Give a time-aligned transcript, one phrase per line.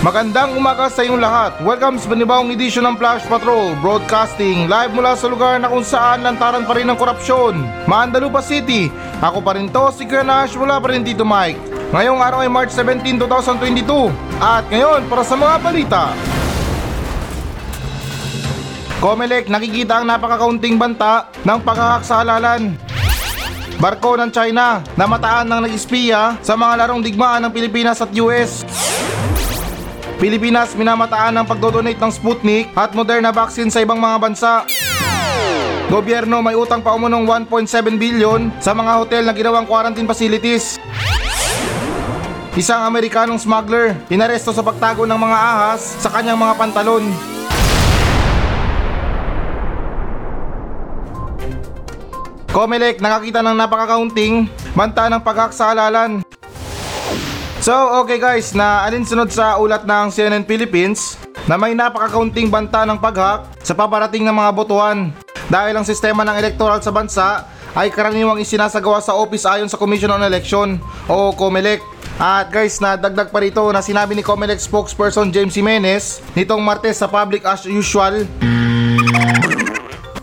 [0.00, 1.52] Magandang umaga sa inyong lahat.
[1.60, 6.24] Welcome sa panibawang edisyon ng Flash Patrol Broadcasting live mula sa lugar na kung saan
[6.24, 7.60] lantaran pa rin ng korupsyon.
[7.84, 8.88] Maandalupa City.
[9.20, 11.92] Ako pa rin to, si Kuya Nash mula pa rin dito Mike.
[11.92, 14.08] Ngayong araw ay March 17, 2022.
[14.40, 16.02] At ngayon, para sa mga balita.
[19.04, 22.72] Comelec nakikita ang napakakaunting banta ng paghahak sa halalan.
[23.80, 28.60] Barko ng China namataan ng nag-espiya sa mga larong digmaan ng Pilipinas at US.
[30.20, 34.68] Pilipinas minamataan ng pagdodonate ng Sputnik at Moderna vaccine sa ibang mga bansa.
[35.88, 40.76] Gobyerno may utang pa umunong 1.7 billion sa mga hotel na ginawang quarantine facilities.
[42.52, 47.04] Isang Amerikanong smuggler inaresto sa pagtago ng mga ahas sa kanyang mga pantalon.
[52.52, 55.56] Comelec nakakita ng napakakaunting banta ng paghak.
[57.60, 62.96] So okay guys, na alinsunod sa ulat ng CNN Philippines na may napakakaunting banta ng
[62.96, 65.12] paghak sa paparating ng mga botohan
[65.52, 67.44] dahil ang sistema ng electoral sa bansa
[67.76, 71.84] ay karaniwang isinasagawa sa office ayon sa Commission on Election o COMELEC.
[72.16, 76.96] At guys, na dagdag pa rito na sinabi ni COMELEC spokesperson James Jimenez nitong Martes
[76.96, 78.24] sa public as usual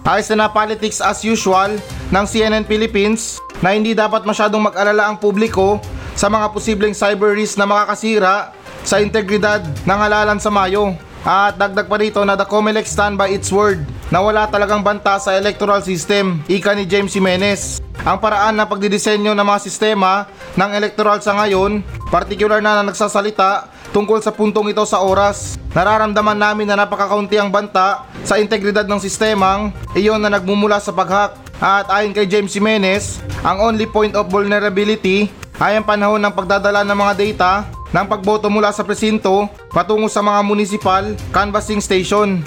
[0.08, 1.78] Ayos na na politics as usual
[2.10, 5.78] ng CNN Philippines na hindi dapat masyadong mag-alala ang publiko
[6.18, 8.50] sa mga posibleng cyber risk na makakasira
[8.82, 10.98] sa integridad ng halalan sa Mayo.
[11.22, 15.22] At dagdag pa rito na the COMELEC stand by its word na wala talagang banta
[15.22, 17.78] sa electoral system, ika ni James Jimenez.
[18.02, 20.26] Ang paraan na pagdidisenyo ng mga sistema
[20.58, 25.60] ng electoral sa ngayon, partikular na na nagsasalita tungkol sa puntong ito sa oras.
[25.76, 31.36] Nararamdaman namin na napakakaunti ang banta sa integridad ng sistemang iyon na nagmumula sa paghak.
[31.60, 35.28] At ayon kay James Jimenez, ang only point of vulnerability
[35.58, 37.52] ay ang panahon ng pagdadala ng mga data
[37.90, 42.46] ng pagboto mula sa presinto patungo sa mga municipal canvassing station.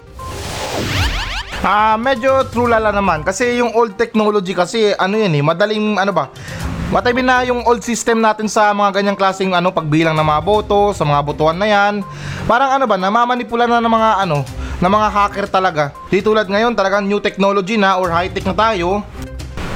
[1.60, 6.12] Ah, medyo true lala naman kasi yung old technology kasi ano yan eh, madaling ano
[6.14, 6.32] ba?
[6.90, 10.90] Matabi na yung old system natin sa mga ganyang klaseng ano pagbilang ng mga boto,
[10.90, 12.02] sa mga botohan na yan.
[12.50, 14.42] Parang ano ba, namamanipula na ng mga ano,
[14.82, 15.94] ng mga hacker talaga.
[16.10, 19.06] Di tulad ngayon talagang new technology na or high tech na tayo.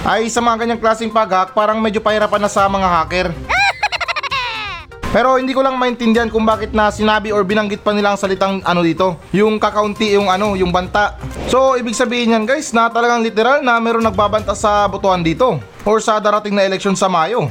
[0.05, 3.33] Ay sa mga ganyang klaseng paghack, parang medyo pahirapan na sa mga hacker.
[5.17, 8.61] Pero hindi ko lang maintindihan kung bakit na sinabi or binanggit pa nila ang salitang
[8.69, 11.17] ano dito, yung kakaunti yung ano, yung banta.
[11.49, 15.57] So ibig sabihin yan guys na talagang literal na meron nagbabanta sa botohan dito
[15.89, 17.49] or sa darating na eleksyon sa Mayo.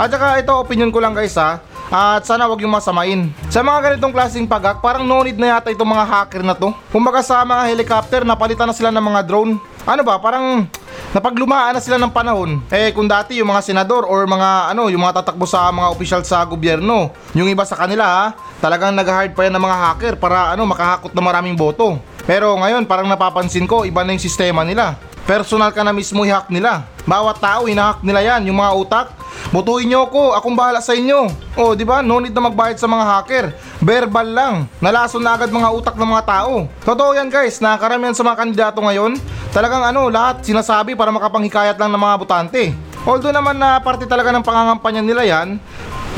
[0.00, 1.60] At saka ito opinion ko lang guys ha,
[1.90, 3.28] at sana wag yung masamain.
[3.50, 6.70] Sa mga ganitong klaseng pagak, parang no need na yata itong mga hacker na to.
[6.94, 9.58] Kumbaga sa mga helicopter, napalitan na sila ng mga drone.
[9.88, 10.68] Ano ba, parang
[11.16, 12.60] napaglumaan na sila ng panahon.
[12.68, 16.22] Eh kung dati yung mga senador or mga ano, yung mga tatakbo sa mga opisyal
[16.22, 18.24] sa gobyerno, yung iba sa kanila ha,
[18.60, 21.96] talagang nag-hard pa yan ng mga hacker para ano, makahakot ng maraming boto.
[22.28, 25.00] Pero ngayon parang napapansin ko, iba na yung sistema nila.
[25.24, 26.84] Personal ka na mismo i-hack nila.
[27.08, 29.06] Bawat tao, hinahack nila yan, yung mga utak.
[29.54, 31.26] Butuin nyo ako, akong bahala sa inyo.
[31.56, 32.04] Oh, di ba?
[32.04, 33.44] No need na magbayad sa mga hacker.
[33.80, 34.54] Verbal lang.
[34.82, 36.68] Nalason na agad mga utak ng mga tao.
[36.84, 39.16] Totoo yan guys, na karamihan sa mga kandidato ngayon,
[39.50, 42.62] talagang ano, lahat sinasabi para makapanghikayat lang ng mga botante.
[43.06, 45.58] Although naman na parte talaga ng pangangampanya nila yan,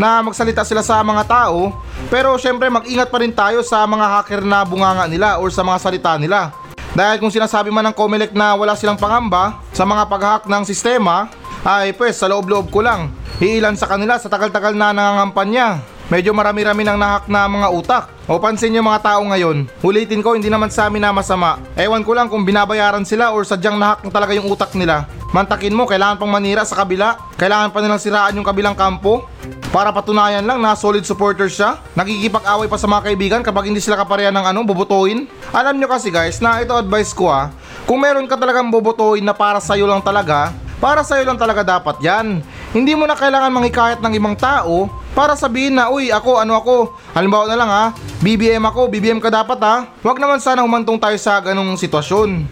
[0.00, 1.76] na magsalita sila sa mga tao,
[2.08, 5.78] pero syempre mag-ingat pa rin tayo sa mga hacker na bunganga nila or sa mga
[5.80, 6.52] salita nila.
[6.92, 11.28] Dahil kung sinasabi man ng Comelec na wala silang pangamba sa mga pag-hack ng sistema,
[11.64, 13.08] ay pues sa loob-loob ko lang,
[13.40, 15.80] iilan sa kanila sa tagal-tagal na nangangampanya.
[16.12, 18.04] Medyo marami-rami nang nahak na mga utak.
[18.28, 21.56] O pansin nyo mga tao ngayon, ulitin ko hindi naman sa amin na masama.
[21.72, 25.08] Ewan ko lang kung binabayaran sila or sadyang nahak na talaga yung utak nila.
[25.32, 27.16] Mantakin mo, kailangan pang manira sa kabila.
[27.40, 29.24] Kailangan pa nilang siraan yung kabilang kampo.
[29.72, 31.80] Para patunayan lang na solid supporter siya.
[31.96, 35.24] Nakikipag-away pa sa mga kaibigan kapag hindi sila kapareha ng ano, bubutuin.
[35.48, 37.48] Alam nyo kasi guys, na ito advice ko ah.
[37.88, 42.04] Kung meron ka talagang bubutuin na para sa'yo lang talaga, para sa'yo lang talaga dapat
[42.04, 42.44] yan.
[42.76, 46.96] Hindi mo na kailangan manghikayat ng ibang tao para sabihin na, uy, ako, ano ako.
[47.12, 47.92] Halimbawa na lang ha,
[48.24, 49.86] BBM ako, BBM ka dapat ha.
[50.00, 52.28] Huwag naman sana humantong tayo sa ganong sitwasyon.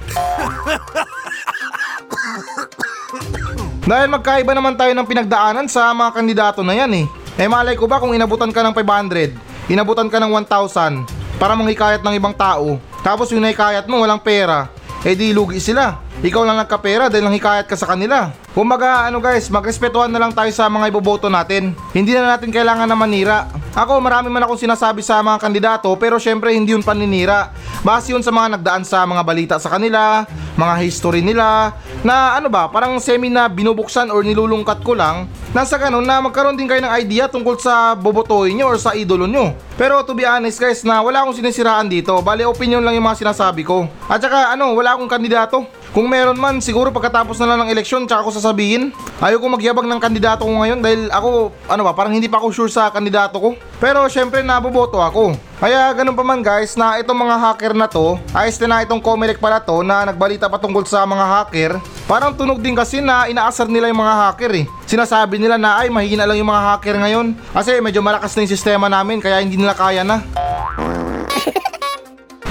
[3.90, 7.06] Dahil magkaiba naman tayo ng pinagdaanan sa mga kandidato na yan eh.
[7.40, 12.05] Eh malay ko ba kung inabutan ka ng 500, inabutan ka ng 1,000 para manghikayat
[12.05, 14.69] ng ibang tao, tapos yung nahikayat mo walang pera,
[15.00, 15.96] eh di lugi sila.
[16.20, 18.28] Ikaw lang nagkapera dahil nang hikayat ka sa kanila.
[18.52, 21.72] Kumbaga ano guys, magrespetuhan na lang tayo sa mga iboboto natin.
[21.96, 23.49] Hindi na natin kailangan na manira.
[23.72, 27.56] Ako marami man akong sinasabi sa mga kandidato pero syempre hindi yun paninira.
[27.81, 30.28] Base yun sa mga nagdaan sa mga balita sa kanila,
[30.61, 31.72] mga history nila,
[32.05, 35.25] na ano ba, parang semi na binubuksan or nilulungkat ko lang
[35.56, 38.93] nang sa ganun na magkaroon din kayo ng idea tungkol sa bobotohin nyo or sa
[38.93, 39.56] idolo nyo.
[39.81, 43.25] Pero to be honest guys na wala akong sinisiraan dito, bali opinion lang yung mga
[43.25, 43.88] sinasabi ko.
[44.05, 45.80] At saka ano, wala akong kandidato.
[45.90, 48.94] Kung meron man, siguro pagkatapos na lang ng eleksyon, tsaka ko sasabihin.
[49.19, 52.70] Ayoko magyabang ng kandidato ko ngayon dahil ako, ano ba, parang hindi pa ako sure
[52.70, 53.58] sa kandidato ko.
[53.82, 55.34] Pero syempre, naboboto ako.
[55.58, 59.02] Kaya ganun pa man guys, na itong mga hacker na to, ayos din na itong
[59.02, 61.82] Comelec pala to na nagbalita pa tungkol sa mga hacker.
[62.06, 64.64] Parang tunog din kasi na inaasar nila yung mga hacker eh.
[64.86, 67.34] Sinasabi nila na ay mahihina lang yung mga hacker ngayon.
[67.50, 70.22] Kasi medyo malakas na yung sistema namin kaya hindi nila kaya na.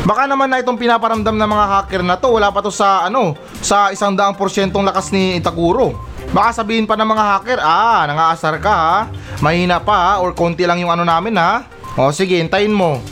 [0.08, 3.36] Baka naman na itong pinaparamdam ng mga hacker na to, wala pa to sa ano,
[3.60, 5.96] sa isang daang porsyentong lakas ni Itakuro.
[6.32, 8.96] Baka sabihin pa ng mga hacker, ah, nangaasar ka ha,
[9.44, 11.68] mahina pa ha, or konti lang yung ano namin ha.
[12.00, 13.02] O sige, hintayin mo.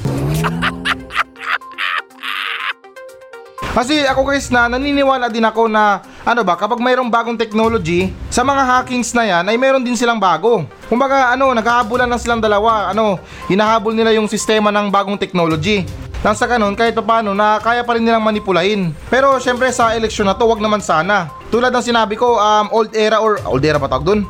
[3.77, 8.41] Kasi ako guys na naniniwala din ako na ano ba kapag mayroong bagong technology sa
[8.41, 10.65] mga hackings na yan ay mayroon din silang bago.
[10.89, 15.85] Kumbaga ano naghahabulan lang silang dalawa ano hinahabol nila yung sistema ng bagong technology.
[16.27, 18.91] Nang sa ganun kahit paano na kaya pa rin nilang manipulahin.
[19.07, 21.31] Pero syempre sa eleksyon na to wag naman sana.
[21.47, 24.27] Tulad ng sinabi ko um, old era or old era pa tawag dun?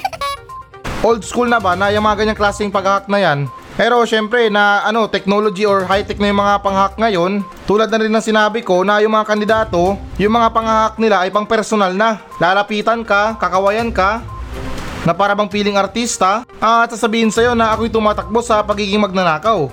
[1.04, 3.44] old school na ba na yung mga ganyang klaseng pag-hack na yan
[3.76, 8.08] pero syempre na ano technology or high-tech na yung mga pang-hack ngayon, tulad na rin
[8.08, 12.24] ng sinabi ko na yung mga kandidato, yung mga pang-hack nila ay pang personal na.
[12.40, 14.24] Lalapitan ka, kakawayan ka,
[15.04, 19.68] na para bang piling artista, at sasabihin sa'yo na ako'y tumatakbo sa pagiging magnanakaw.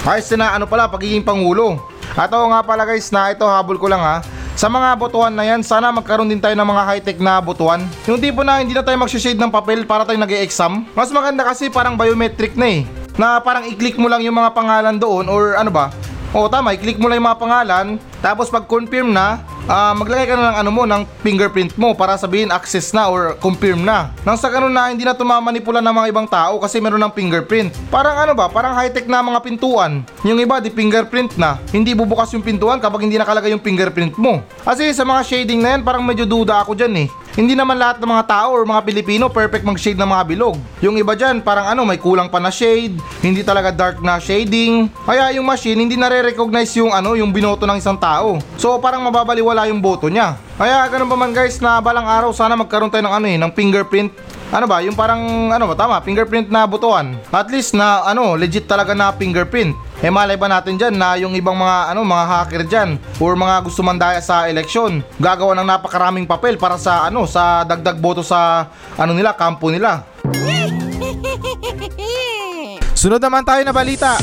[0.00, 1.76] Ayos na ano pala, pagiging pangulo.
[2.16, 4.24] At oo nga pala guys na ito habol ko lang ha.
[4.56, 7.84] Sa mga botuhan na yan, sana magkaroon din tayo ng mga high-tech na botuhan.
[8.08, 10.88] Yung tipo na hindi na tayo mag-shade ng papel para tayo nag-e-exam.
[10.96, 12.88] Mas maganda kasi parang biometric na eh.
[13.20, 15.92] Na parang i-click mo lang yung mga pangalan doon or ano ba.
[16.32, 17.86] O tama, i-click mo lang yung mga pangalan.
[18.24, 22.18] Tapos pag confirm na, ah, maglagay ka na ng ano mo, ng fingerprint mo para
[22.18, 24.10] sabihin access na or confirm na.
[24.26, 27.70] Nang sa ganun na hindi na tumamanipula ng mga ibang tao kasi meron ng fingerprint.
[27.86, 30.02] Parang ano ba, parang high-tech na mga pintuan.
[30.26, 31.62] Yung iba di fingerprint na.
[31.70, 34.42] Hindi bubukas yung pintuan kapag hindi nakalagay yung fingerprint mo.
[34.66, 37.08] Kasi sa mga shading na yan, parang medyo duda ako dyan eh.
[37.40, 40.60] Hindi naman lahat ng mga tao or mga Pilipino perfect mag-shade ng mga bilog.
[40.84, 44.92] Yung iba dyan, parang ano, may kulang pa na shade, hindi talaga dark na shading.
[45.08, 48.36] Kaya yung machine hindi nare-recognize yung ano, yung binoto ng isang tao.
[48.60, 50.36] So parang mababaliwala yung boto niya.
[50.60, 53.52] Kaya ganun pa man guys na balang araw sana magkaroon tayo ng ano eh, ng
[53.56, 54.12] fingerprint
[54.50, 57.14] ano ba, yung parang ano ba tama, fingerprint na butuan.
[57.30, 59.78] At least na ano, legit talaga na fingerprint.
[60.00, 63.68] Eh malay ba natin dyan na yung ibang mga ano mga hacker dyan or mga
[63.68, 68.72] gusto mandaya sa eleksyon gagawa ng napakaraming papel para sa ano sa dagdag boto sa
[68.96, 70.08] ano nila kampo nila.
[73.00, 74.16] Sunod naman tayo na balita.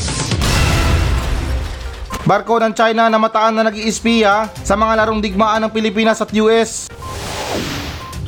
[2.25, 6.89] Barko ng China na mataan na nag-iispiya sa mga larong digmaan ng Pilipinas at US.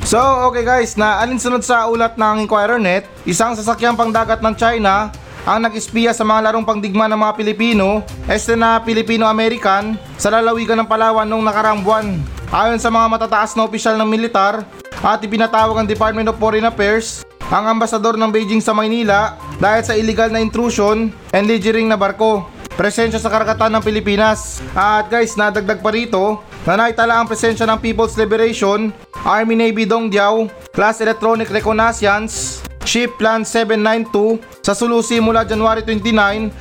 [0.09, 0.17] So,
[0.49, 5.13] okay guys, na alinsunod sa ulat ng Inquirer Net, isang sasakyang pangdagat ng China
[5.47, 10.89] ang nag-espiya sa mga larong pangdigma ng mga Pilipino, este na Filipino-American, sa lalawigan ng
[10.89, 12.19] Palawan noong nakarang buwan.
[12.49, 14.65] Ayon sa mga matataas na opisyal ng militar
[14.99, 19.97] at ipinatawag ang Department of Foreign Affairs, ang ambasador ng Beijing sa Maynila dahil sa
[19.97, 22.45] illegal na intrusion and littering na barko.
[22.77, 24.63] Presensya sa karagatan ng Pilipinas.
[24.71, 28.93] At guys, nadagdag pa rito na naitala ang presensya ng People's Liberation,
[29.27, 36.09] Army Navy Dongdiao, Class Electronic Reconnaissance, Ship Plan 792 sa Sulusi mula January 29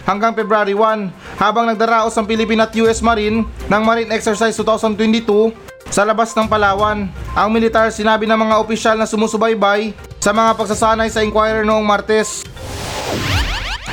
[0.04, 5.24] hanggang February 1 habang nagdaraos ang Philippine at US Marine ng Marine Exercise 2022
[5.88, 7.08] sa labas ng Palawan.
[7.32, 12.44] Ang militar sinabi ng mga opisyal na sumusubaybay sa mga pagsasanay sa inquirer noong Martes.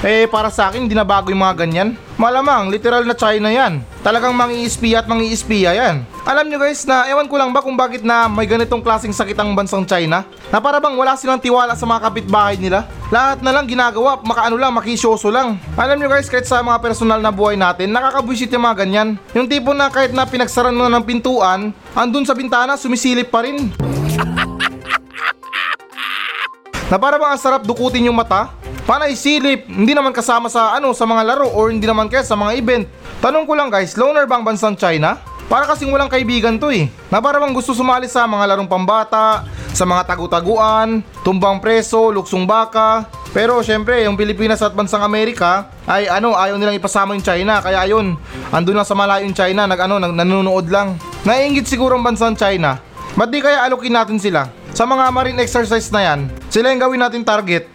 [0.04, 1.96] Eh para sa akin hindi na bago yung mga ganyan.
[2.20, 3.80] Malamang literal na China yan.
[4.04, 6.04] Talagang mangi-espiya at mangi-espiya yan.
[6.26, 9.38] Alam nyo guys na ewan ko lang ba kung bakit na may ganitong klaseng sakit
[9.38, 10.26] ang bansang China?
[10.50, 12.90] Na para bang wala silang tiwala sa mga kapitbahay nila?
[13.14, 15.62] Lahat na lang ginagawa, makaano lang, makisyoso lang.
[15.78, 19.22] Alam nyo guys, kahit sa mga personal na buhay natin, nakakabwisit yung mga ganyan.
[19.38, 23.46] Yung tipo na kahit na pinagsaran mo na ng pintuan, andun sa bintana, sumisilip pa
[23.46, 23.70] rin.
[26.90, 28.50] na para bang ang sarap dukutin yung mata?
[28.90, 32.34] Panay silip, hindi naman kasama sa ano sa mga laro or hindi naman kaya sa
[32.34, 32.90] mga event.
[33.22, 35.35] Tanong ko lang guys, loner bang bansang China?
[35.46, 36.90] Para kasing walang kaibigan to eh.
[37.14, 39.46] Na para bang gusto sumali sa mga larong pambata,
[39.78, 43.06] sa mga tagu-taguan, tumbang preso, luksong baka.
[43.30, 47.62] Pero syempre, yung Pilipinas at bansang Amerika ay ano, ayaw nilang ipasama yung China.
[47.62, 48.18] Kaya ayun,
[48.50, 50.98] andun lang sa malayong China, nag ano, nag, nanonood lang.
[51.28, 52.82] Naiingit siguro ang bansang China.
[53.14, 54.50] Ba't di kaya alokin natin sila?
[54.76, 57.70] Sa mga marine exercise na yan, sila yung gawin natin target.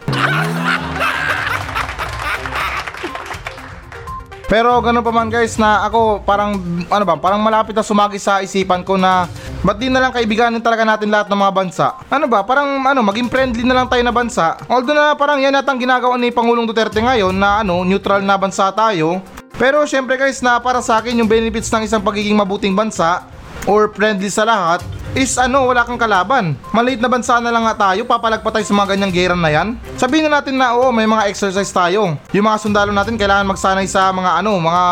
[4.51, 6.59] Pero ganun pa man guys na ako parang
[6.91, 9.31] ano ba, parang malapit na sumagi sa isipan ko na
[9.63, 11.87] ba't di na lang kaibiganin talaga natin lahat ng mga bansa?
[12.11, 14.59] Ano ba, parang ano, maging friendly na lang tayo na bansa.
[14.67, 18.67] Although na parang yan natang ginagawa ni Pangulong Duterte ngayon na ano, neutral na bansa
[18.75, 19.23] tayo.
[19.55, 23.23] Pero syempre guys na para sa akin yung benefits ng isang pagiging mabuting bansa
[23.71, 24.83] or friendly sa lahat
[25.15, 26.55] is ano, wala kang kalaban.
[26.71, 29.51] Maliit na bansa na lang nga tayo, papalag pa tayo sa mga ganyang gera na
[29.51, 29.75] yan.
[29.99, 32.15] Sabihin na natin na oo, may mga exercise tayo.
[32.31, 34.85] Yung mga sundalo natin kailangan magsanay sa mga ano, mga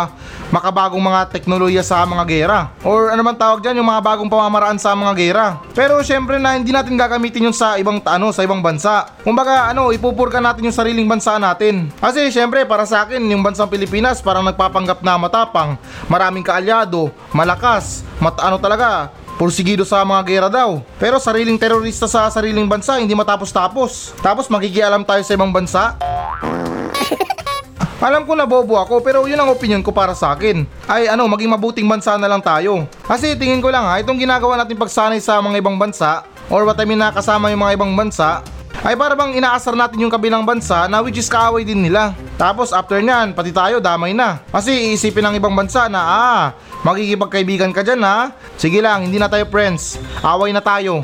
[0.51, 2.59] makabagong mga teknolohiya sa mga gera.
[2.83, 5.47] Or ano man tawag dyan, yung mga bagong pamamaraan sa mga gera.
[5.77, 9.07] Pero syempre na hindi natin gagamitin yun sa ibang ano, sa ibang bansa.
[9.23, 11.95] Kumbaga ano, ipupurka natin yung sariling bansa natin.
[12.03, 15.79] Kasi syempre para sa akin, yung bansang Pilipinas parang nagpapanggap na matapang,
[16.11, 20.83] maraming kaalyado, malakas, mat ano talaga, Pursigido sa mga gera daw.
[20.99, 24.11] Pero sariling terorista sa sariling bansa, hindi matapos-tapos.
[24.19, 25.95] Tapos magigialam tayo sa ibang bansa?
[28.03, 30.67] Alam ko na bobo ako pero yun ang opinion ko para sa akin.
[30.91, 32.91] Ay ano, maging mabuting bansa na lang tayo.
[33.07, 36.79] Kasi tingin ko lang ha, itong ginagawa natin pagsanay sa mga ibang bansa or what
[36.79, 38.43] I mean na kasama yung mga ibang bansa
[38.87, 42.15] ay para bang inaasar natin yung kabilang bansa na which is kaaway din nila.
[42.39, 44.39] Tapos after nyan, pati tayo damay na.
[44.55, 46.43] Kasi iisipin ng ibang bansa na ah,
[46.87, 48.31] magkikipagkaibigan ka dyan ha.
[48.55, 49.99] Sige lang, hindi na tayo friends.
[50.23, 51.03] Away na tayo.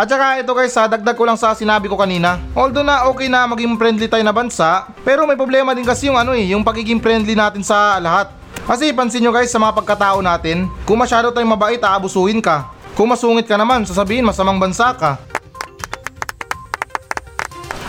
[0.00, 2.40] At saka ito guys, ha, dagdag ko lang sa sinabi ko kanina.
[2.56, 6.16] Although na okay na maging friendly tayo na bansa, pero may problema din kasi yung
[6.16, 8.32] ano eh, yung pagiging friendly natin sa lahat.
[8.64, 12.79] Kasi pansin nyo guys sa mga pagkatao natin, kung masyado tayong mabait, aabusuhin ka.
[12.94, 15.18] Kung masungit ka naman, sasabihin masamang bansa ka.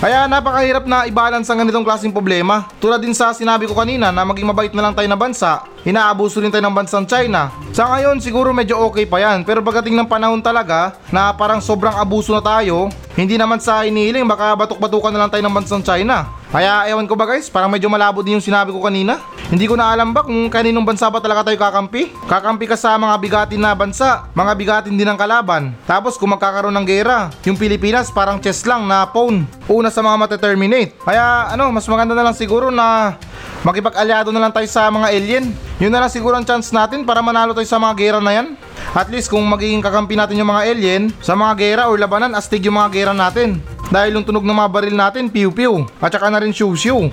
[0.02, 2.66] Kaya napakahirap na i-balance ang ganitong klaseng problema.
[2.82, 6.42] Tulad din sa sinabi ko kanina na maging mabait na lang tayo na bansa, inaabuso
[6.42, 7.54] rin tayo ng bansang China.
[7.70, 11.94] Sa ngayon siguro medyo okay pa yan, pero pagdating ng panahon talaga na parang sobrang
[12.02, 16.41] abuso na tayo, hindi naman sa inihiling baka batok-batukan na lang tayo ng bansang China.
[16.52, 19.24] Kaya ewan ko ba guys, parang medyo malabo din yung sinabi ko kanina.
[19.48, 22.12] Hindi ko na alam ba kung kaninong bansa ba talaga tayo kakampi?
[22.28, 25.72] Kakampi ka sa mga bigatin na bansa, mga bigatin din ng kalaban.
[25.88, 29.48] Tapos kung magkakaroon ng gera, yung Pilipinas parang chess lang na phone.
[29.72, 30.92] Una sa mga mateterminate.
[31.00, 33.16] Kaya ano, mas maganda na lang siguro na
[33.64, 35.71] makipag-alyado na lang tayo sa mga alien.
[35.82, 38.54] Yun na lang siguro ang chance natin para manalo tayo sa mga gera na yan.
[38.94, 42.62] At least kung magiging kakampi natin yung mga alien, sa mga gera or labanan, astig
[42.70, 43.58] yung mga gera natin.
[43.90, 45.90] Dahil yung tunog ng mga baril natin, piw-piw.
[45.98, 47.10] At saka na rin shoo-shoo.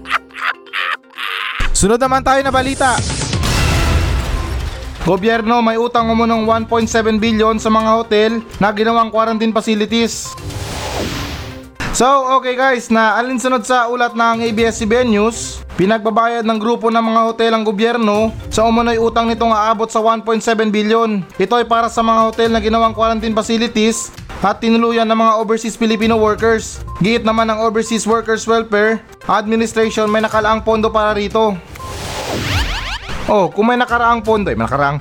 [1.76, 2.96] Sunod naman tayo na balita.
[5.04, 6.88] Gobyerno may utang umunong 1.7
[7.20, 10.32] billion sa mga hotel na ginawang quarantine facilities.
[11.92, 12.08] So,
[12.40, 17.52] okay guys, na alinsunod sa ulat ng ABS-CBN News, pinagbabayad ng grupo ng mga hotel
[17.52, 20.40] ang gobyerno sa umunoy utang nitong aabot sa 1.7
[20.72, 21.20] billion.
[21.36, 24.08] Ito ay para sa mga hotel na ginawang quarantine facilities
[24.40, 26.80] at tinuluyan ng mga overseas Filipino workers.
[27.04, 31.60] Giit naman ng Overseas Workers Welfare Administration may nakalaang pondo para rito.
[33.28, 34.96] Oh, kung may nakaraang pondo, eh, may nakaraang...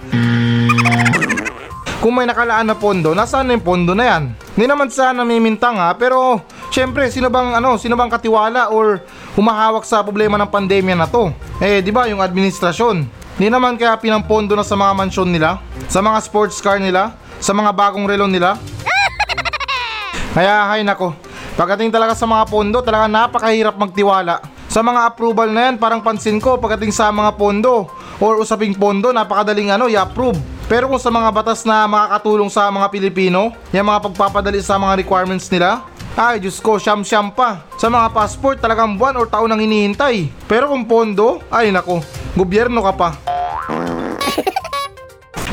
[2.01, 4.23] Kung may nakalaan na pondo, nasaan na yung pondo na yan?
[4.57, 9.03] Hindi naman sa namimintang ha, pero syempre, sino bang, ano, sino bang katiwala or
[9.35, 11.35] humahawak sa problema ng pandemya na to?
[11.59, 13.05] Eh, di ba yung administrasyon?
[13.35, 15.59] Hindi naman kaya pinampondo na sa mga mansyon nila,
[15.91, 17.13] sa mga sports car nila,
[17.43, 18.55] sa mga bagong relo nila?
[20.35, 21.11] Kaya, hay nako,
[21.59, 24.39] pagdating talaga sa mga pondo, talaga napakahirap magtiwala.
[24.71, 27.91] Sa mga approval na yan, parang pansin ko pagdating sa mga pondo
[28.23, 30.39] or usaping pondo, napakadaling ano, i-approve.
[30.71, 35.03] Pero kung sa mga batas na makakatulong sa mga Pilipino, yung mga pagpapadali sa mga
[35.03, 35.83] requirements nila,
[36.15, 37.63] ay Diyos ko, siyam-siyam pa.
[37.79, 40.27] Sa mga passport, talagang buwan or taon ang hinihintay.
[40.47, 42.03] Pero kung pondo, ay nako,
[42.35, 43.09] gobyerno ka pa.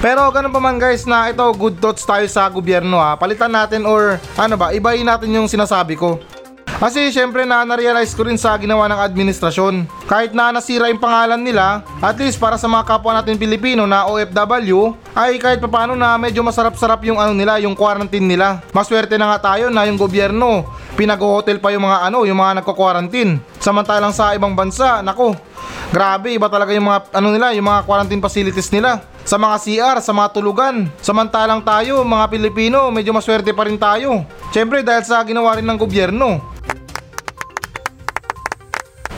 [0.04, 3.18] Pero ganun pa man guys na ito good thoughts tayo sa gobyerno ha.
[3.18, 6.22] Palitan natin or ano ba, ibahin natin yung sinasabi ko.
[6.78, 9.82] Kasi syempre na na-realize ko rin sa ginawa ng administrasyon.
[10.06, 14.06] Kahit na nasira yung pangalan nila, at least para sa mga kapwa natin Pilipino na
[14.06, 18.62] OFW, ay kahit papano na medyo masarap-sarap yung ano nila, yung quarantine nila.
[18.70, 23.42] Maswerte na nga tayo na yung gobyerno, pinag-hotel pa yung mga ano, yung mga nagko-quarantine.
[23.58, 25.34] Samantalang sa ibang bansa, nako,
[25.90, 29.96] grabe, iba talaga yung mga ano nila, yung mga quarantine facilities nila sa mga CR,
[29.98, 30.86] sa mga tulugan.
[31.02, 34.22] Samantalang tayo, mga Pilipino, medyo maswerte pa rin tayo.
[34.54, 36.57] Siyempre dahil sa ginawa rin ng gobyerno.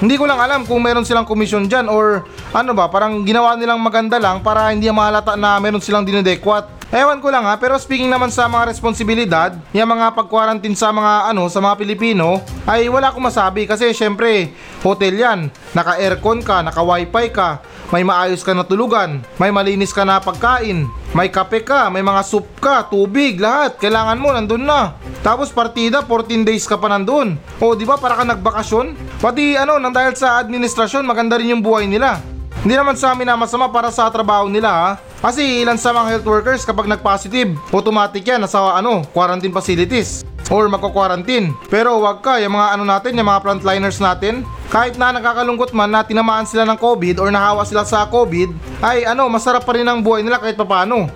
[0.00, 2.24] Hindi ko lang alam kung meron silang komisyon dyan or
[2.56, 6.80] ano ba, parang ginawa nilang maganda lang para hindi mahalata na meron silang dinedekwat.
[6.88, 11.28] Ewan ko lang ha, pero speaking naman sa mga responsibilidad, yung mga pag-quarantine sa mga
[11.28, 17.28] ano, sa mga Pilipino, ay wala akong masabi kasi syempre, hotel yan, naka-aircon ka, naka-wifi
[17.28, 20.86] ka, may maayos ka na tulugan, may malinis ka na pagkain.
[21.10, 23.82] May kape ka, may mga soup ka, tubig, lahat.
[23.82, 24.94] Kailangan mo, nandun na.
[25.26, 27.34] Tapos partida, 14 days ka pa nandun.
[27.58, 28.94] O, di ba, para ka nagbakasyon?
[29.18, 32.22] Pati ano, nang dahil sa administrasyon, maganda rin yung buhay nila.
[32.62, 34.88] Hindi naman sa amin na masama para sa trabaho nila ha.
[35.18, 40.66] Kasi ilan sa mga health workers kapag nag-positive, automatic yan nasa ano, quarantine facilities or
[40.66, 41.54] magko-quarantine.
[41.70, 45.88] Pero wag ka, yung mga ano natin, yung mga frontliners natin, kahit na nakakalungkot man
[45.88, 49.86] na tinamaan sila ng COVID or nahawa sila sa COVID, ay ano, masarap pa rin
[49.86, 51.06] ang buhay nila kahit papano.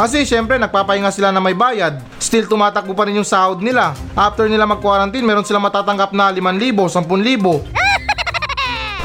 [0.00, 2.00] Kasi syempre nagpapahinga sila na may bayad.
[2.16, 3.92] Still tumatakbo pa rin yung sahod nila.
[4.16, 7.68] After nila mag-quarantine, meron silang matatanggap na 5,000, 10,000.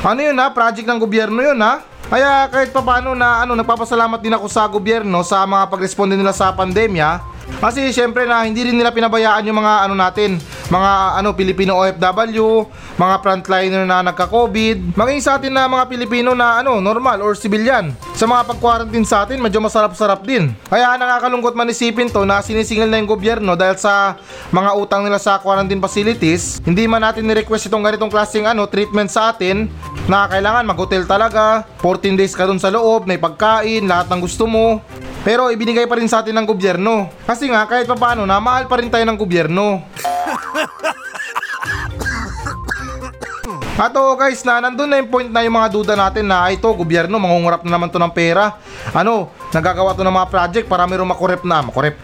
[0.05, 0.53] Ano yun ha?
[0.53, 1.81] Project ng gobyerno yun ha?
[2.05, 6.53] Kaya kahit papano na ano, nagpapasalamat din ako sa gobyerno sa mga pagresponde nila sa
[6.53, 7.34] pandemya.
[7.61, 10.37] Kasi syempre na hindi rin nila pinabayaan yung mga ano natin,
[10.69, 16.61] mga ano Pilipino OFW, mga frontliner na nagka-COVID, maging sa atin na mga Pilipino na
[16.61, 17.93] ano normal or civilian.
[18.15, 20.55] Sa mga pag-quarantine sa atin, medyo masarap-sarap din.
[20.71, 24.15] Kaya nakakalungkot man isipin to na sinisingil na yung gobyerno dahil sa
[24.51, 26.63] mga utang nila sa quarantine facilities.
[26.63, 29.67] Hindi man natin ni-request itong ganitong klaseng ano treatment sa atin
[30.07, 34.47] na kailangan mag-hotel talaga, 14 days ka dun sa loob, may pagkain, lahat ng gusto
[34.47, 34.79] mo.
[35.25, 37.09] Pero ibinigay pa rin sa atin ng gobyerno.
[37.25, 39.81] Kasi nga kahit papaano na mahal pa rin tayo ng gobyerno.
[43.75, 46.63] At oo guys na nandun na yung point na yung mga duda natin na ito
[46.71, 48.55] gobyerno mangungurap na naman to ng pera.
[48.95, 51.99] Ano, nagagawa to ng mga project para mayroong makurep na, makurep.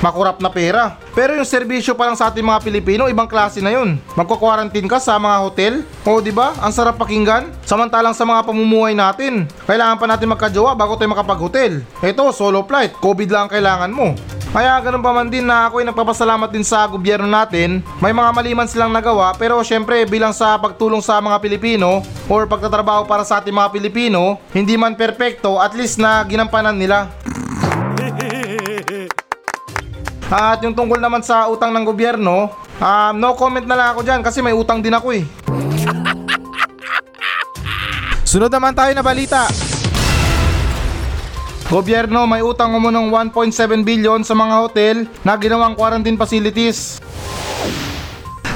[0.00, 0.96] Makurap na pera.
[1.14, 4.00] Pero yung serbisyo pa lang sa ating mga Pilipino, ibang klase na yun.
[4.16, 5.72] Magko-quarantine ka sa mga hotel?
[6.04, 6.56] O di ba?
[6.60, 7.52] Ang sarap pakinggan.
[7.64, 11.84] Samantalang sa mga pamumuhay natin, kailangan pa natin magkajowa bago tayo makapag-hotel.
[12.02, 14.16] Ito, solo flight, COVID lang ang kailangan mo.
[14.50, 17.86] Kaya ganun pa man din na ako ay nagpapasalamat din sa gobyerno natin.
[18.02, 23.06] May mga maliman silang nagawa pero syempre bilang sa pagtulong sa mga Pilipino or pagtatrabaho
[23.06, 27.06] para sa ating mga Pilipino, hindi man perpekto at least na ginampanan nila.
[30.30, 34.22] At yung tungkol naman sa utang ng gobyerno, um, no comment na lang ako dyan
[34.22, 35.26] kasi may utang din ako eh.
[38.30, 39.50] Sunod naman tayo na balita.
[41.66, 47.02] Gobyerno may utang umunong 1.7 billion sa mga hotel na ginawang quarantine facilities.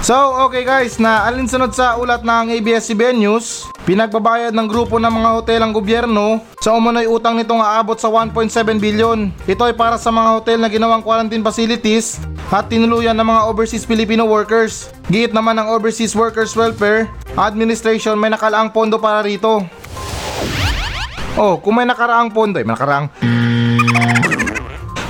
[0.05, 5.31] So, okay guys, na alinsunod sa ulat ng ABS-CBN News, pinagbabayad ng grupo ng mga
[5.33, 9.33] hotel ang gobyerno sa umunoy utang nitong aabot sa 1.7 billion.
[9.49, 12.21] Ito ay para sa mga hotel na ginawang quarantine facilities
[12.53, 14.93] at tinuluyan ng mga overseas Filipino workers.
[15.09, 17.09] Giit naman ng Overseas Workers Welfare
[17.41, 19.65] Administration may nakalaang pondo para rito.
[21.41, 23.09] Oh, kung may nakaraang pondo, eh, may nakaraang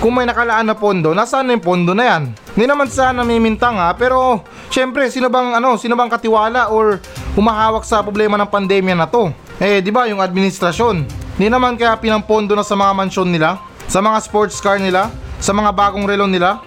[0.05, 2.23] kung may nakalaan na pondo, nasaan na yung pondo na yan?
[2.53, 7.01] Hindi naman sa namimintang ha, pero syempre, sino bang, ano, sino bang katiwala or
[7.33, 9.33] humahawak sa problema ng pandemya na to?
[9.57, 11.09] Eh, di ba yung administrasyon?
[11.41, 13.57] Hindi naman kaya pinampondo na sa mga mansyon nila,
[13.89, 15.09] sa mga sports car nila,
[15.41, 16.61] sa mga bagong relo nila?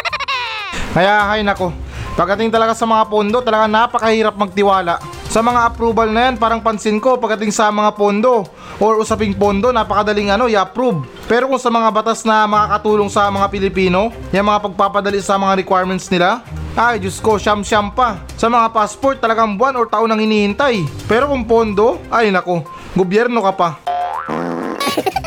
[0.96, 1.68] Kaya, hay nako,
[2.16, 5.04] pagdating talaga sa mga pondo, talaga napakahirap magtiwala.
[5.28, 8.48] Sa mga approval na yan, parang pansin ko pagdating sa mga pondo
[8.84, 11.08] or usaping pondo, napakadaling ano, i-approve.
[11.24, 15.64] Pero kung sa mga batas na makakatulong sa mga Pilipino, yung mga pagpapadali sa mga
[15.64, 16.44] requirements nila,
[16.76, 18.20] ay Diyos ko, siyam-siyam pa.
[18.36, 20.84] Sa mga passport, talagang buwan or taon ang hinihintay.
[21.08, 22.60] Pero kung pondo, ay nako,
[22.92, 23.68] gobyerno ka pa.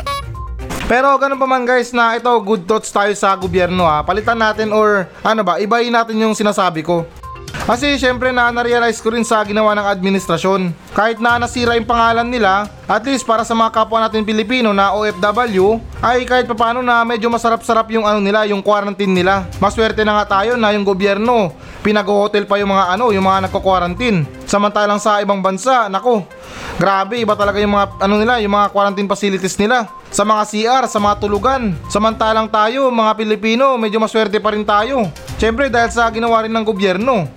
[0.88, 4.00] Pero ganun pa man guys na ito good thoughts tayo sa gobyerno ha.
[4.00, 7.04] Palitan natin or ano ba, ibayin natin yung sinasabi ko.
[7.68, 10.72] Kasi syempre na na-realize ko rin sa ginawa ng administrasyon.
[10.96, 14.96] Kahit na nasira yung pangalan nila, at least para sa mga kapwa natin Pilipino na
[14.96, 19.44] OFW, ay kahit papano na medyo masarap-sarap yung ano nila, yung quarantine nila.
[19.60, 21.52] Maswerte na nga tayo na yung gobyerno,
[21.84, 24.24] pinag-hotel pa yung mga ano, yung mga nagko-quarantine.
[24.48, 26.24] Samantalang sa ibang bansa, nako,
[26.80, 29.92] grabe, iba talaga yung mga ano nila, yung mga quarantine facilities nila.
[30.08, 31.76] Sa mga CR, sa mga tulugan.
[31.92, 35.04] Samantalang tayo, mga Pilipino, medyo maswerte pa rin tayo.
[35.36, 37.28] Siyempre dahil sa ginawa rin ng gobyerno.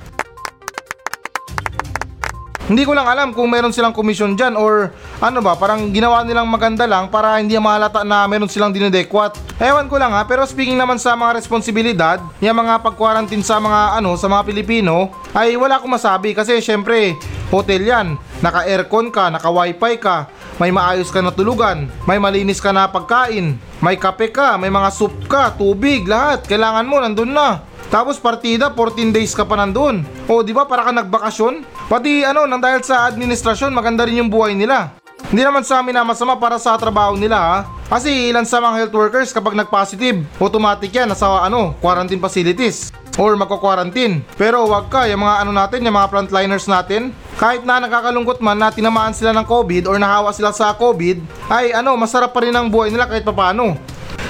[2.72, 6.48] Hindi ko lang alam kung meron silang komisyon dyan or ano ba, parang ginawa nilang
[6.48, 9.36] maganda lang para hindi mahalata na meron silang dinedekwat.
[9.60, 14.00] Ewan ko lang ha, pero speaking naman sa mga responsibilidad, yung mga pag-quarantine sa mga
[14.00, 17.20] ano, sa mga Pilipino, ay wala akong masabi kasi syempre,
[17.52, 22.88] hotel yan, naka-aircon ka, naka-wifi ka, may maayos ka na tulugan, may malinis ka na
[22.88, 27.68] pagkain, may kape ka, may mga soup ka, tubig, lahat, kailangan mo, nandun na.
[27.92, 30.08] Tapos partida, 14 days ka pa nandun.
[30.32, 31.68] O di ba para ka nagbakasyon?
[31.92, 34.96] Pati ano, nang dahil sa administrasyon, maganda rin yung buhay nila.
[35.28, 37.58] Hindi naman sa amin na masama para sa trabaho nila ha.
[37.92, 42.96] Kasi ilan sa mga health workers kapag nag-positive, automatic yan nasa ano, quarantine facilities.
[43.20, 44.24] or magko-quarantine.
[44.40, 48.56] Pero wag ka, yung mga ano natin, yung mga frontliners natin, kahit na nakakalungkot man
[48.56, 51.20] na tinamaan sila ng COVID or nahawa sila sa COVID,
[51.52, 53.76] ay ano, masarap pa rin ang buhay nila kahit papano.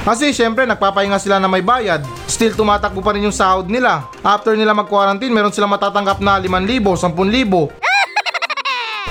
[0.01, 2.01] Kasi syempre nagpapahinga sila na may bayad.
[2.31, 4.07] Still tumatakbo pa rin yung sahod nila.
[4.23, 7.75] After nila mag-quarantine, meron silang matatanggap na 5,000, 10,000.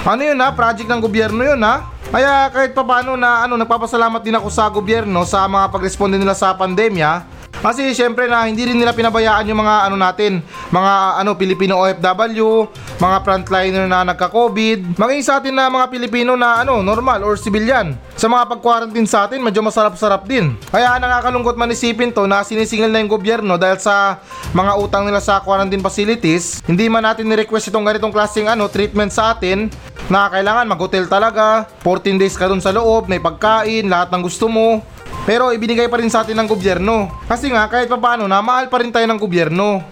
[0.00, 0.48] Ano yun ha?
[0.56, 1.92] Project ng gobyerno yun ha?
[2.08, 6.56] Kaya kahit papano na ano, nagpapasalamat din ako sa gobyerno sa mga pagresponde nila sa
[6.56, 7.28] pandemya.
[7.60, 10.40] Kasi syempre na hindi rin nila pinabayaan yung mga ano natin,
[10.72, 16.64] mga ano Pilipino OFW, mga frontliner na nagka-COVID, maging sa atin na mga Pilipino na
[16.64, 17.92] ano normal or civilian.
[18.16, 20.56] Sa mga pag-quarantine sa atin, medyo masarap-sarap din.
[20.72, 24.24] Kaya nakakalungkot man isipin to na sinisingil na yung gobyerno dahil sa
[24.56, 29.12] mga utang nila sa quarantine facilities, hindi man natin ni-request itong ganitong klaseng ano treatment
[29.12, 29.68] sa atin
[30.08, 34.48] na kailangan mag-hotel talaga, 14 days ka dun sa loob, may pagkain, lahat ng gusto
[34.48, 34.80] mo.
[35.28, 37.12] Pero ibinigay pa rin sa atin ng gobyerno.
[37.28, 39.80] Kasi nga kahit papaano na mahal pa rin tayo ng gobyerno.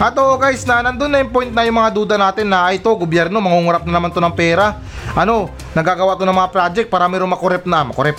[0.00, 2.80] At oo guys, na nandun na yung point na yung mga duda natin na "Ay,
[2.80, 4.80] ito, gobyerno, mangungurap na naman to ng pera.
[5.12, 8.16] Ano, nagagawa to ng mga project para mayroong makurep na, makurep.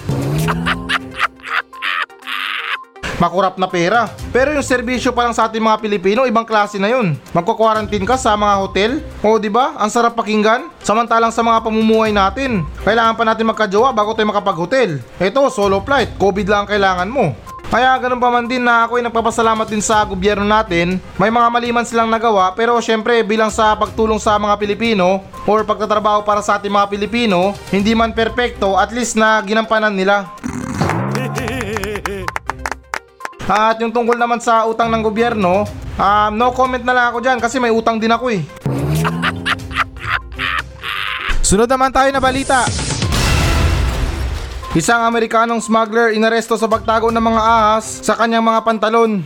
[3.21, 4.09] Makurap na pera.
[4.33, 7.13] Pero yung serbisyo pa lang sa ating mga Pilipino, ibang klase na yun.
[7.37, 8.91] Magko-quarantine ka sa mga hotel.
[9.21, 9.77] O di ba?
[9.77, 10.73] Ang sarap pakinggan.
[10.81, 14.97] Samantalang sa mga pamumuhay natin, kailangan pa natin magkajowa bago tayo makapag-hotel.
[15.21, 16.17] Ito, solo flight.
[16.17, 17.37] COVID lang ang kailangan mo.
[17.71, 20.99] Kaya ganun pa man din na ako ay nagpapasalamat din sa gobyerno natin.
[21.15, 26.19] May mga maliman silang nagawa pero syempre bilang sa pagtulong sa mga Pilipino or pagtatrabaho
[26.27, 30.27] para sa ating mga Pilipino, hindi man perpekto at least na ginampanan nila.
[33.51, 35.67] At yung tungkol naman sa utang ng gobyerno,
[35.99, 38.39] um, no comment na lang ako dyan kasi may utang din ako eh.
[41.51, 42.63] Sunod naman tayo na balita.
[44.71, 49.19] Isang Amerikanong smuggler inaresto sa pagtago ng mga ahas sa kanyang mga pantalon.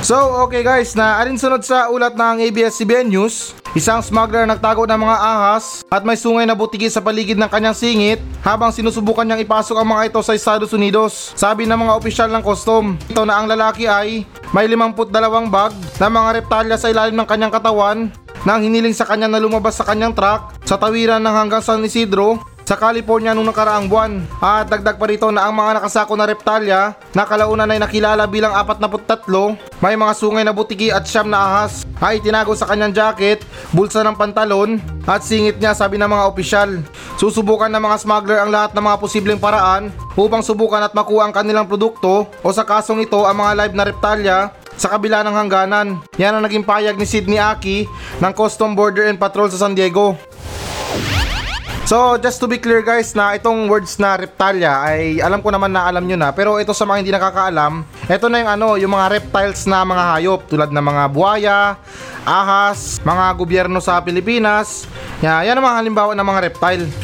[0.00, 0.16] So,
[0.48, 5.84] okay guys, na alinsunod sa ulat ng ABS-CBN News, isang smuggler nagtago ng mga ahas
[5.92, 9.92] at may sungay na butiki sa paligid ng kanyang singit habang sinusubukan niyang ipasok ang
[9.92, 11.36] mga ito sa Estados Unidos.
[11.36, 14.24] Sabi ng mga opisyal ng custom, ito na ang lalaki ay
[14.56, 15.12] may 52
[15.52, 18.08] bag na mga reptalya sa ilalim ng kanyang katawan
[18.48, 22.40] nang hiniling sa kanya na lumabas sa kanyang truck sa tawiran ng hanggang San Isidro
[22.70, 24.22] sa California noong nakaraang buwan.
[24.38, 28.54] At dagdag pa rito na ang mga nakasako na reptalya na kalaunan ay nakilala bilang
[28.54, 33.42] 43, may mga sungay na butiki at siyam na ahas ay tinago sa kanyang jacket,
[33.74, 36.70] bulsa ng pantalon at singit niya sabi ng mga opisyal.
[37.18, 41.34] Susubukan ng mga smuggler ang lahat ng mga posibleng paraan upang subukan at makuha ang
[41.34, 44.38] kanilang produkto o sa kasong ito ang mga live na reptalya
[44.80, 45.86] sa kabila ng hangganan.
[46.16, 47.84] Yan ang naging payag ni Sydney Aki
[48.22, 50.16] ng Custom Border and Patrol sa San Diego.
[51.90, 55.74] So, just to be clear guys na itong words na reptalia ay alam ko naman
[55.74, 58.94] na alam nyo na pero ito sa mga hindi nakakaalam, ito na yung ano, yung
[58.94, 61.74] mga reptiles na mga hayop tulad ng mga buhaya,
[62.22, 64.86] ahas, mga gobyerno sa Pilipinas.
[65.18, 66.86] Yan, yan ang mga halimbawa ng mga reptile.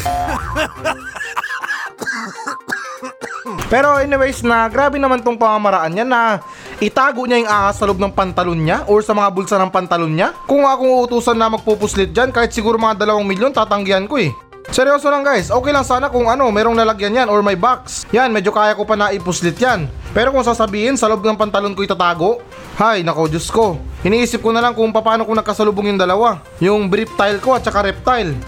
[3.74, 6.38] Pero anyways na grabe naman tong pamamaraan niya na
[6.78, 10.14] itago niya yung ahas sa loob ng pantalon niya or sa mga bulsa ng pantalon
[10.14, 10.30] niya.
[10.46, 14.30] Kung akong uutusan na magpupuslit dyan kahit siguro mga dalawang milyon tatanggihan ko eh.
[14.66, 18.02] Seryoso lang guys, okay lang sana kung ano, merong lalagyan yan or may box.
[18.10, 19.86] Yan, medyo kaya ko pa na ipuslit yan.
[20.10, 22.42] Pero kung sasabihin, sa loob ng pantalon ko itatago,
[22.74, 23.78] hay, nako Diyos ko.
[24.02, 26.42] Iniisip ko na lang kung paano kung nagkasalubong yung dalawa.
[26.58, 28.34] Yung reptile ko at saka reptile.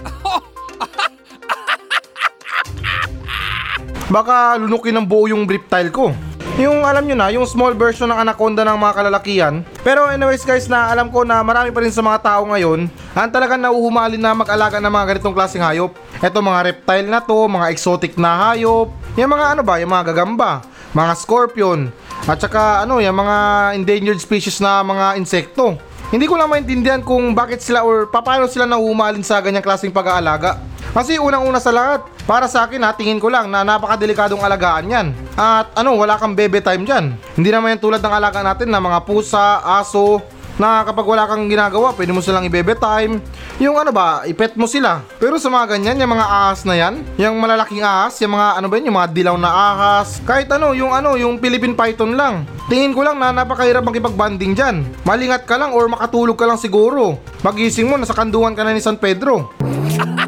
[4.13, 6.11] Baka lunukin ng buo yung reptile ko.
[6.59, 9.63] Yung alam nyo na, yung small version ng anaconda ng mga kalalakihan.
[9.79, 13.31] Pero anyways guys, na alam ko na marami pa rin sa mga tao ngayon ang
[13.31, 15.95] talagang nauhumalin na mag-alaga ng mga ganitong klaseng hayop.
[16.19, 20.11] Eto mga reptile na to, mga exotic na hayop, yung mga ano ba, yung mga
[20.11, 20.59] gagamba,
[20.91, 21.95] mga scorpion,
[22.27, 23.37] at saka ano, yung mga
[23.79, 25.79] endangered species na mga insekto.
[26.11, 30.59] Hindi ko lang maintindihan kung bakit sila or paano sila nauhumalin sa ganyang klaseng pag-aalaga.
[30.89, 35.07] Kasi unang-una sa lahat, para sa akin ha, tingin ko lang na napakadelikadong alagaan yan.
[35.37, 37.13] At ano, wala kang bebe time dyan.
[37.37, 40.21] Hindi naman yan tulad ng alaga natin na mga pusa, aso,
[40.59, 43.23] na kapag wala kang ginagawa, pwede mo silang i-bebe time.
[43.63, 44.99] Yung ano ba, ipet mo sila.
[45.15, 48.67] Pero sa mga ganyan, yung mga ahas na yan, yung malalaking ahas, yung mga ano
[48.67, 52.43] ba yun, yung mga dilaw na ahas, kahit ano, yung ano, yung Philippine Python lang.
[52.67, 54.83] Tingin ko lang na napakahirap makipag-banding dyan.
[55.07, 57.23] Malingat ka lang or makatulog ka lang siguro.
[57.39, 59.55] Magising mo, nasa kanduhan ka na ni San Pedro.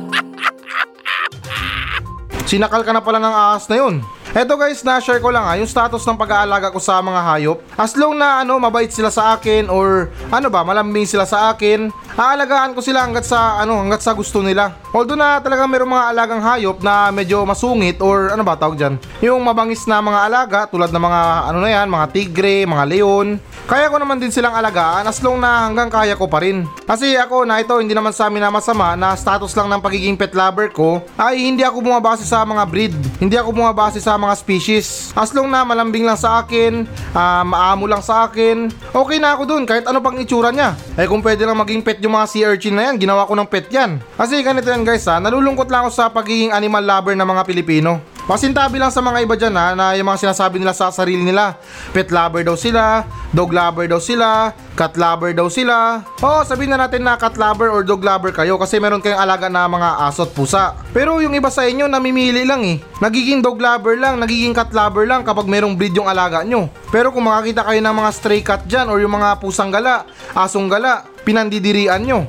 [2.52, 4.04] Sinakal ka na pala ng ahas na yun.
[4.36, 7.64] Eto guys, na-share ko lang ha, yung status ng pag-aalaga ko sa mga hayop.
[7.80, 11.88] As long na ano, mabait sila sa akin or ano ba, malambing sila sa akin,
[12.20, 14.76] aalagaan ko sila hanggat sa ano, hanggat sa gusto nila.
[14.92, 18.96] Although na talaga mayroong mga alagang hayop na medyo masungit or ano ba tawag diyan,
[19.24, 21.22] yung mabangis na mga alaga tulad ng mga
[21.56, 23.28] ano na yan, mga tigre, mga leon.
[23.70, 26.66] Kaya ko naman din silang alagaan as long na hanggang kaya ko pa rin.
[26.86, 30.18] Kasi ako na ito hindi naman sa amin na masama na status lang ng pagiging
[30.20, 32.94] pet lover ko ay hindi ako bumabase sa mga breed.
[33.22, 35.16] Hindi ako bumabase sa mga species.
[35.16, 36.84] As long na malambing lang sa akin,
[37.16, 40.76] ah, maamo lang sa akin, okay na ako dun kahit ano pang itsura niya.
[41.00, 43.48] Eh kung pwede lang maging pet yung mga sea urchin na yan, ginawa ko ng
[43.48, 44.04] pet yan.
[44.20, 48.11] Kasi ganito yan guys ha, nalulungkot lang ako sa pagiging animal lover ng mga Pilipino.
[48.30, 51.58] Pasintabi lang sa mga iba dyan ha, na yung mga sinasabi nila sa sarili nila.
[51.90, 53.02] Pet lover daw sila,
[53.34, 56.06] dog lover daw sila, cat lover daw sila.
[56.22, 59.50] Oo, sabihin na natin na cat lover or dog lover kayo kasi meron kayong alaga
[59.50, 60.78] na mga aso at pusa.
[60.94, 62.78] Pero yung iba sa inyo namimili lang eh.
[63.02, 66.70] Nagiging dog lover lang, nagiging cat lover lang kapag merong breed yung alaga nyo.
[66.94, 70.06] Pero kung makakita kayo ng mga stray cat dyan or yung mga pusang gala,
[70.38, 72.22] asong gala, pinandidirian nyo.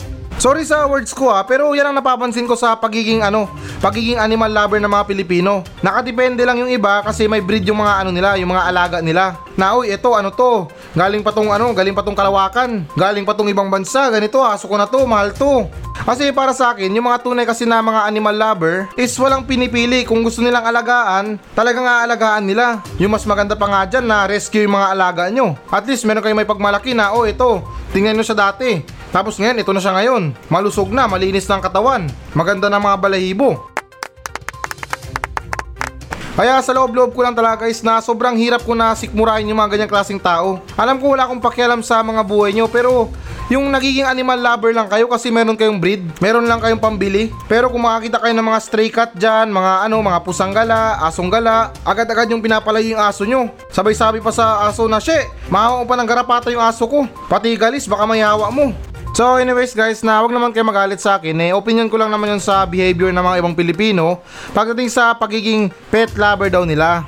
[0.42, 3.46] Sorry sa words ko ha, pero yan ang napapansin ko sa pagiging ano,
[3.82, 5.66] pagiging animal lover ng mga Pilipino.
[5.82, 9.36] Nakadepende lang yung iba kasi may breed yung mga ano nila, yung mga alaga nila.
[9.58, 10.70] Na uy, ito ano to?
[10.94, 12.86] Galing pa tong ano, galing pa tong kalawakan.
[12.94, 15.66] Galing pa tong ibang bansa, ganito, aso ko na to, mahal to.
[16.02, 20.02] Kasi para sa akin, yung mga tunay kasi na mga animal lover is walang pinipili
[20.02, 22.82] kung gusto nilang alagaan, talagang aalagaan nila.
[22.98, 25.54] Yung mas maganda pa nga dyan na rescue yung mga alaga nyo.
[25.70, 27.62] At least meron kayong may pagmalaki na, oh ito,
[27.94, 28.82] tingnan nyo siya dati.
[29.12, 30.22] Tapos ngayon, ito na siya ngayon.
[30.48, 32.08] Malusog na, malinis na ang katawan.
[32.32, 33.71] Maganda na mga balahibo.
[36.32, 39.76] Kaya sa loob-loob ko lang talaga guys na sobrang hirap ko na sikmurahin yung mga
[39.76, 40.64] ganyang klaseng tao.
[40.80, 43.12] Alam ko wala akong pakialam sa mga buhay nyo pero
[43.52, 47.28] yung nagiging animal lover lang kayo kasi meron kayong breed, meron lang kayong pambili.
[47.52, 51.28] Pero kung makakita kayo ng mga stray cat dyan, mga ano, mga pusang gala, asong
[51.28, 53.52] gala, agad-agad yung pinapalayo yung aso nyo.
[53.68, 57.04] Sabay-sabi pa sa aso na, She, mahawa pa ng garapata yung aso ko.
[57.28, 58.72] Pati galis, baka mayawa mo.
[59.12, 62.32] So anyways guys, na wag naman kayo magalit sa akin eh, opinion ko lang naman
[62.32, 64.24] yun sa behavior ng mga ibang Pilipino
[64.56, 67.04] pagdating sa pagiging pet lover daw nila.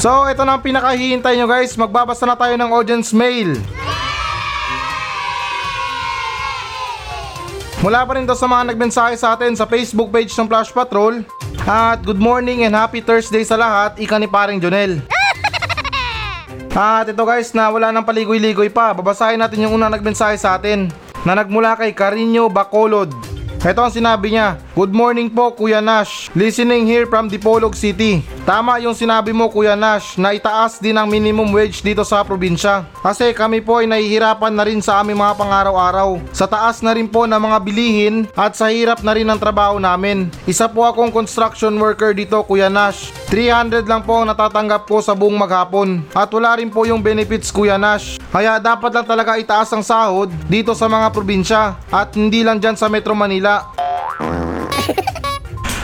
[0.00, 3.60] So ito na ang pinakahihintay nyo guys, magbabasa na tayo ng audience mail.
[7.84, 11.20] Mula pa rin to sa mga nagmensahe sa atin sa Facebook page ng Flash Patrol.
[11.68, 15.04] At good morning and happy Thursday sa lahat, ika ni paring Jonel.
[16.72, 20.88] At ito guys na wala nang paligoy-ligoy pa, babasahin natin yung unang nagmensahe sa atin
[21.20, 23.12] na nagmula kay Carino Bacolod.
[23.60, 28.24] Ito ang sinabi niya, Good morning po Kuya Nash, listening here from Dipolog City.
[28.42, 32.82] Tama yung sinabi mo Kuya Nash na itaas din ang minimum wage dito sa probinsya.
[32.98, 36.18] Kasi kami po ay nahihirapan na rin sa aming mga pangaraw-araw.
[36.34, 39.78] Sa taas na rin po ng mga bilihin at sa hirap na rin ng trabaho
[39.78, 40.26] namin.
[40.42, 43.14] Isa po akong construction worker dito Kuya Nash.
[43.30, 46.02] 300 lang po ang natatanggap ko sa buong maghapon.
[46.10, 48.18] At wala rin po yung benefits Kuya Nash.
[48.34, 52.74] Kaya dapat lang talaga itaas ang sahod dito sa mga probinsya at hindi lang dyan
[52.74, 53.81] sa Metro Manila.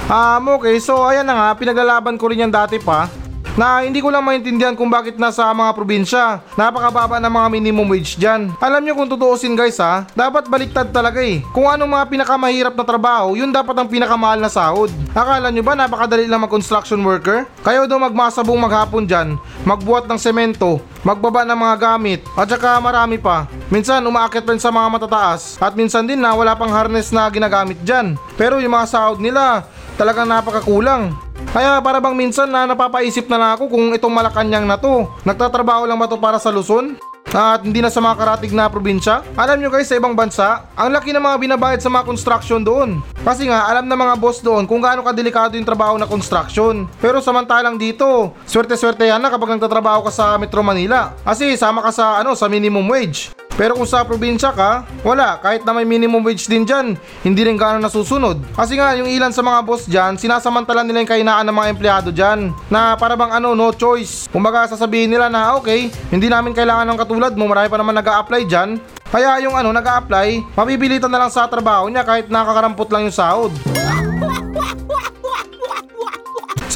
[0.09, 3.13] Um, okay, so ayan na nga, pinaglalaban ko rin yan dati pa
[3.59, 6.41] na hindi ko lang maintindihan kung bakit nasa mga probinsya.
[6.55, 8.55] Napakababa ng mga minimum wage dyan.
[8.63, 11.43] Alam nyo kung tutuusin guys ha, dapat baliktad talaga eh.
[11.51, 14.89] Kung anong mga pinakamahirap na trabaho, yun dapat ang pinakamahal na sahod.
[15.11, 17.51] Akala nyo ba napakadali lang mag-construction worker?
[17.67, 19.35] Kayo daw magmasabong maghapon dyan,
[19.67, 23.51] magbuhat ng semento, magbaba ng mga gamit, at saka marami pa.
[23.69, 27.77] Minsan umaakit rin sa mga matataas, at minsan din na wala pang harness na ginagamit
[27.83, 28.15] dyan.
[28.39, 29.67] Pero yung mga sahod nila,
[29.99, 31.13] talagang napakakulang.
[31.51, 35.85] Kaya para bang minsan na napapaisip na lang ako kung itong Malacanang na to, nagtatrabaho
[35.91, 36.95] lang ba to para sa Luzon?
[37.29, 39.21] At hindi na sa mga karatig na probinsya?
[39.37, 43.05] Alam nyo guys sa ibang bansa, ang laki ng mga binabayad sa mga construction doon.
[43.21, 46.89] Kasi nga alam ng mga boss doon kung gaano kadelikado yung trabaho na construction.
[47.05, 51.13] Pero samantalang dito, swerte-swerte yan na kapag nagtatrabaho ka sa Metro Manila.
[51.21, 53.29] Kasi sama ka sa ano sa minimum wage.
[53.59, 56.95] Pero kung sa probinsya ka, wala, kahit na may minimum wage din dyan,
[57.27, 58.39] hindi rin gano'n nasusunod.
[58.55, 62.09] Kasi nga, yung ilan sa mga boss dyan, sinasamantala nila yung kainaan ng mga empleyado
[62.15, 64.31] dyan, na para bang ano, no choice.
[64.31, 68.07] Kumbaga sasabihin nila na, okay, hindi namin kailangan ng katulad mo, marami pa naman nag
[68.07, 68.79] apply dyan.
[69.11, 73.17] Kaya yung ano, nag apply mabibilitan na lang sa trabaho niya kahit nakakarampot lang yung
[73.17, 73.51] sahod.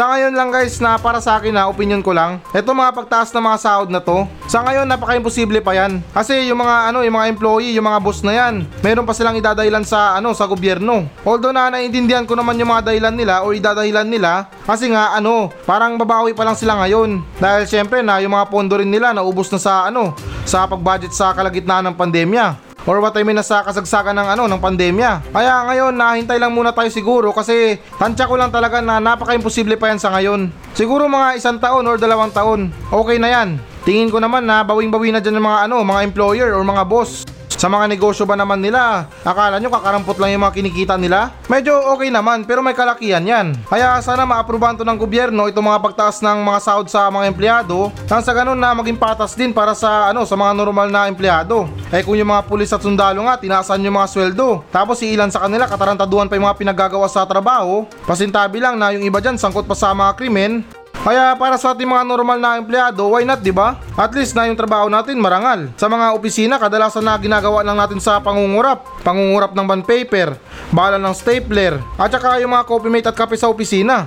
[0.02, 3.30] Sa ngayon lang guys na para sa akin na opinion ko lang, eto mga pagtaas
[3.30, 6.02] ng mga sahod na to, sa ngayon napaka-imposible pa yan.
[6.10, 9.38] Kasi yung mga ano, yung mga employee, yung mga boss na yan, meron pa silang
[9.38, 11.06] idadahilan sa ano, sa gobyerno.
[11.22, 15.54] Although na naiintindihan ko naman yung mga dahilan nila o idadahilan nila, kasi nga ano,
[15.62, 17.22] parang babawi pa lang sila ngayon.
[17.38, 21.30] Dahil syempre na yung mga pondo rin nila naubos na sa ano, sa pag-budget sa
[21.30, 22.71] kalagitnaan ng pandemya.
[22.86, 25.30] Or what I mean na sa kasagsagan ng ano ng pandemya.
[25.30, 29.90] Kaya ngayon nahintay lang muna tayo siguro kasi tansya ko lang talaga na napaka-imposible pa
[29.90, 30.50] yan sa ngayon.
[30.74, 32.74] Siguro mga isang taon or dalawang taon.
[32.90, 33.48] Okay na yan.
[33.82, 37.26] Tingin ko naman na bawing-bawi na dyan ng mga ano, mga employer or mga boss.
[37.62, 39.06] Sa mga negosyo ba naman nila?
[39.22, 41.30] Akala nyo kakarampot lang yung mga kinikita nila?
[41.46, 43.54] Medyo okay naman pero may kalakihan yan.
[43.70, 47.94] Kaya sana maaprubahan to ng gobyerno itong mga pagtaas ng mga sahod sa mga empleyado
[48.10, 51.70] nang sa ganun na maging patas din para sa ano sa mga normal na empleyado.
[51.94, 55.30] Eh kung yung mga pulis at sundalo nga tinaasan yung mga sweldo tapos si ilan
[55.30, 59.38] sa kanila katarantaduhan pa yung mga pinagagawa sa trabaho pasintabi lang na yung iba dyan
[59.38, 60.66] sangkot pa sa mga krimen
[61.02, 63.74] kaya para sa ating mga normal na empleyado, why not, di ba?
[63.98, 65.66] At least na yung trabaho natin marangal.
[65.74, 68.86] Sa mga opisina, kadalasan na ginagawa lang natin sa pangungurap.
[69.02, 70.38] Pangungurap ng bond paper,
[70.70, 74.06] bala ng stapler, at saka yung mga coffee mate at kape sa opisina.